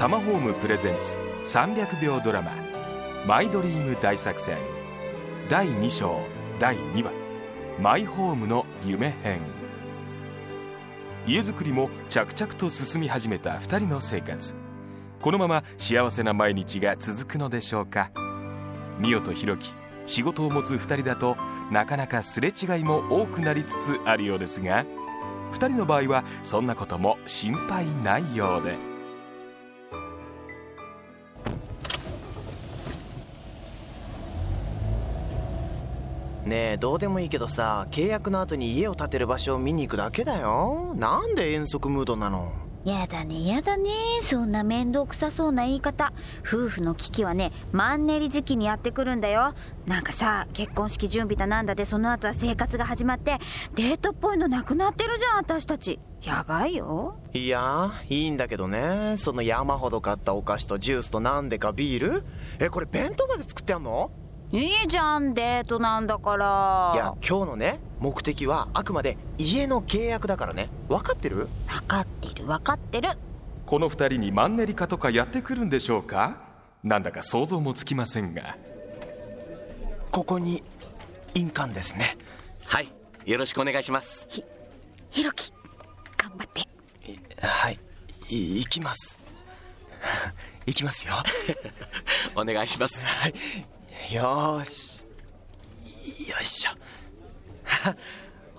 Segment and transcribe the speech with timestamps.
[0.00, 2.52] タマホームプレゼンツ300秒ドラマ
[3.28, 4.56] 「マイドリーム大作戦」
[5.50, 6.20] 第2章
[6.58, 7.12] 第2話
[7.78, 9.42] 「マイホームの夢編」
[11.28, 14.56] 家づくりも着々と進み始めた2人の生活。
[15.20, 18.10] このまま幸せな毎日が続くのでしょうか。
[19.00, 19.74] 美代と弘樹
[20.06, 21.36] 仕事を持つ2人だと
[21.70, 24.86] なかなかすれ違いも多くなりつつあるようですが
[25.52, 28.89] 2人の場合はそんなことも心配ないようで。
[36.44, 40.94] ねえどうでもいいけどさ契約の後に家を建てる場所を見に行くだけだよ。
[40.96, 42.52] なんで遠足ムードなの？
[42.82, 43.90] やだねやだね。
[44.22, 46.14] そんな面倒くさそうな言い方。
[46.40, 49.52] 夫婦の危機はねマンネリ時期にやってくるんだよ。
[49.86, 53.38] なんかさ結婚式準備だなんだでその後は生活が始まって
[53.74, 56.00] デートっぽいのなくなってるじゃん私たち。
[56.22, 57.18] やばいよ。
[57.34, 59.16] いやいいんだけどね。
[59.18, 62.24] その山ほど買ったお菓子とジュースとなんでかビール？
[62.58, 64.10] えこれ弁当まで作ってあんの？
[64.52, 66.92] いいじゃんデートなんだから。
[66.94, 70.68] いや今日のね目的はあくまで家の契約だからね。
[70.88, 71.48] 分かってる？
[71.68, 73.10] 分かってる分かってる。
[73.66, 76.38] この2人にマンネリ化とかやってくるんでしょうか？
[76.82, 78.56] なんだか想像もつきませんが。
[80.10, 80.64] ここに
[81.34, 82.16] 印鑑ですね。
[82.64, 82.88] はい
[83.26, 84.26] よろしくお願いします。
[84.30, 84.44] ひ
[85.10, 85.52] ひろき
[86.16, 86.66] 頑張って。
[87.46, 87.78] はい
[88.30, 89.20] い行きます。
[90.66, 91.14] 行きますよ。
[92.34, 93.04] お願いします。
[93.06, 93.34] はい
[94.10, 95.04] よーし。
[96.28, 96.72] よいしょ。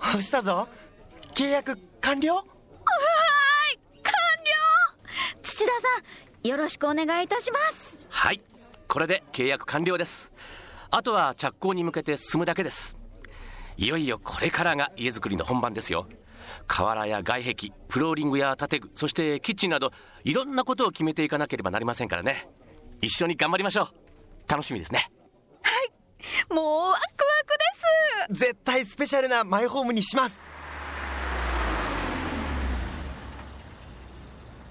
[0.00, 0.66] 押したぞ。
[1.34, 2.36] 契約完了？
[2.36, 4.12] はい完
[4.44, 5.42] 了。
[5.42, 5.88] 土田さ
[6.42, 7.98] んよろしくお願いいたします。
[8.08, 8.40] はい
[8.88, 10.32] これで契約完了です。
[10.90, 12.96] あとは着工に向けて進むだけです。
[13.76, 16.08] いよいよこれからが家づくりの本番ですよ。
[16.66, 19.92] 瓦や外壁フローリングや建具そしてキッチンなど
[20.24, 22.48] いろんなことを決めていかなければなりませんからね。
[23.02, 24.50] 一緒に頑張りましょう。
[24.50, 25.10] 楽しみですね
[26.50, 28.40] もうワクワクです。
[28.40, 30.42] 絶対スペシャルなマイホームにします。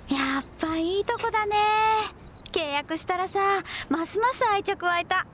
[0.09, 1.55] やっぱいいとこだね。
[2.51, 3.39] 契約したらさ
[3.89, 5.25] ますます愛着湧いた。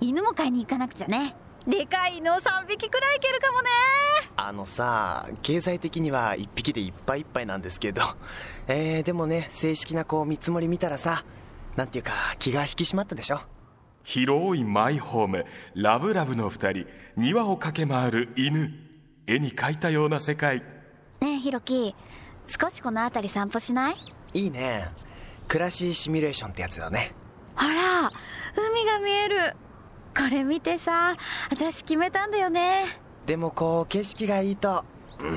[0.00, 1.34] 犬も買いに行かなくちゃね。
[1.66, 3.68] でかい犬を3匹くらいいけるかもね。
[4.36, 8.02] あのさ経済的には1匹でいっぱいいっぱいなんですけど。
[8.68, 11.24] えー、でもね正式なこう見積もり見たらさ
[11.76, 13.40] なんていうか気が引き締まったでしょ
[14.06, 15.44] 広いマイホーム
[15.74, 16.86] ラブラブの2人
[17.16, 18.72] 庭を駆け回る犬。
[19.26, 20.58] 絵に描いたような世界。
[21.20, 21.92] ねえひろき
[22.46, 23.96] 少しこの辺り散歩しない？
[24.32, 24.88] いいね。
[25.48, 27.14] 暮らしシミュレーションってやつだね。
[27.56, 28.12] あら
[28.56, 29.56] 海が見える。
[30.16, 31.16] これ見てさ
[31.50, 33.00] 私決めたんだよね。
[33.26, 34.84] でもこう景色がいいと
[35.18, 35.36] うん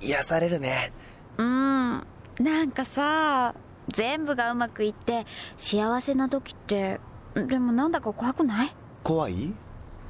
[0.00, 0.92] 癒されるね。
[1.38, 2.06] うん
[2.38, 3.52] なんかさ
[3.88, 5.26] 全部がうまくいって
[5.56, 7.00] 幸せな時って
[7.44, 8.74] でもなんだか怖くない？
[9.02, 9.52] 怖い？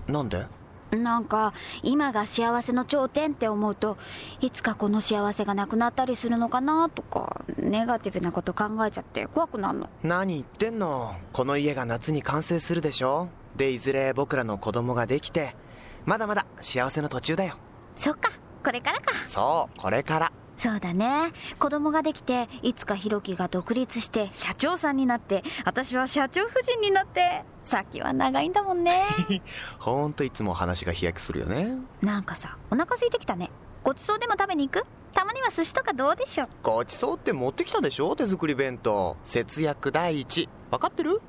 [0.06, 0.46] なんで？
[0.92, 3.98] なんか今が幸せの頂点って思うと
[4.40, 9.88] いつかこの幸せがなくなったりするのかなとかネガティブなこと考えちゃって怖くなるの？
[10.04, 11.16] 何言ってんの？
[11.32, 13.28] この家が夏に完成するでしょ？
[13.56, 15.56] でいずれ僕らの子供ができて
[16.04, 17.56] まだまだ幸せの途中だよ。
[17.96, 18.30] そっか
[18.64, 19.12] これからか。
[19.26, 21.32] そうこれからそうだね。
[21.58, 29.02] 子供ができていつかひろきが独立して社長さんになって私は社長夫人になって先は長いんだもんね。
[29.78, 31.76] ほんといつも話が飛躍するよね。
[32.00, 33.50] なんかさお腹空いてきたね。
[33.84, 34.86] ごちそうでも食べに行く？
[35.12, 38.16] たまには寿司とかどうでしょごちそうって持ってきたでしょ？
[38.16, 39.16] 手作り弁当。
[39.24, 40.48] 節約第一。
[40.70, 41.20] 分かってる？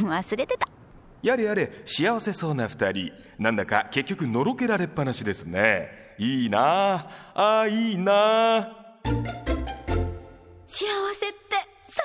[0.00, 0.68] 忘れてた。
[1.22, 3.12] やれやれ幸せそうな2人。
[3.38, 7.06] なんだか結局のろけられっぱなしですねいいな。
[7.32, 8.76] ああいいな。
[10.66, 10.84] 幸
[11.18, 11.56] せって
[11.88, 12.04] 最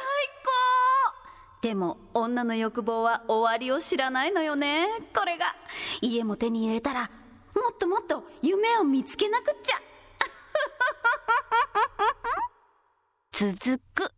[1.61, 1.61] 高。
[1.61, 4.87] でも女の欲望は終わりを知らないのよね。
[5.13, 5.53] これが。
[6.01, 7.09] 家も手に入れたらも
[7.73, 9.81] っともっと夢を見つけなくっちゃ。
[13.53, 14.09] 続く。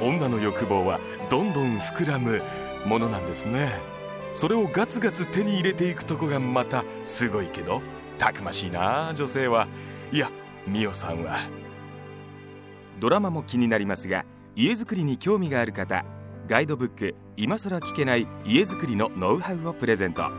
[0.00, 0.98] 女の欲望は
[1.30, 2.42] どんどん膨らむ
[2.84, 3.94] ものなんですね
[4.34, 7.82] それをガツガツ手に入れていくとこがまたすごいけど
[8.18, 9.68] たくましいな女性は。
[10.12, 10.30] いや
[10.66, 11.38] 美桜さんは。
[13.00, 14.24] ドラマも気になりますが
[14.56, 16.04] 家づくりに興味がある方
[16.48, 20.30] ガイドブック「今更聞けない家づくりのノウハウ」をプレゼント。